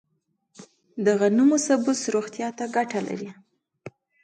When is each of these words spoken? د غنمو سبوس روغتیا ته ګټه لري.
د 1.05 1.05
غنمو 1.19 1.57
سبوس 1.67 1.99
روغتیا 2.15 2.49
ته 2.57 2.65
ګټه 2.75 2.99
لري. 3.07 3.31